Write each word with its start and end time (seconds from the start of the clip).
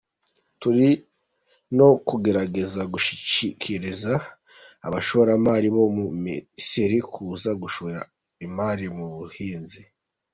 Turi 0.61 0.89
no 1.77 1.89
kugerageza 2.07 2.81
gushishikariza 2.93 4.13
abashoramari 4.87 5.67
bo 5.75 5.85
mu 5.95 6.05
Misiri 6.23 6.97
kuza 7.13 7.51
gushora 7.61 7.99
imari 8.45 8.85
mu 8.97 9.07
buhinzi. 9.15 9.81